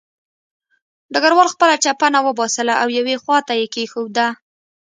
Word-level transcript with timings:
ډګروال 1.13 1.47
خپله 1.53 1.75
چپنه 1.83 2.19
وباسله 2.27 2.73
او 2.81 2.87
یوې 2.99 3.15
خوا 3.23 3.37
ته 3.47 3.53
یې 3.59 3.67
کېښوده 3.73 4.27